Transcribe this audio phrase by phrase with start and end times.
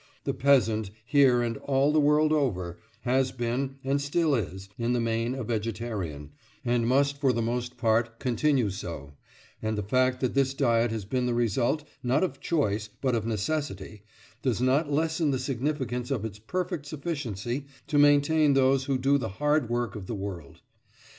[0.23, 4.99] The peasant, here and all the world over, has been, and still is, in the
[4.99, 6.31] main a vegetarian,
[6.65, 9.13] and must for the most part continue so;
[9.61, 13.27] and the fact that this diet has been the result, not of choice, but of
[13.27, 14.01] necessity,
[14.41, 19.29] does not lessen the significance of its perfect sufficiency to maintain those who do the
[19.37, 20.61] hard work of the world.